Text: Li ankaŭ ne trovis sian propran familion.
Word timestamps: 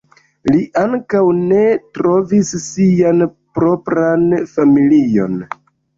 Li 0.53 0.59
ankaŭ 0.83 1.19
ne 1.41 1.59
trovis 1.99 2.53
sian 2.69 3.21
propran 3.59 4.27
familion. 4.55 5.37